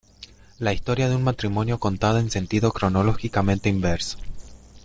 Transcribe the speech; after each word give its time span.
La 0.57 0.73
historia 0.73 1.07
de 1.09 1.15
un 1.15 1.23
matrimonio 1.23 1.79
contada 1.79 2.19
en 2.19 2.31
sentido 2.31 2.71
cronológicamente 2.71 3.69
inverso. 3.69 4.17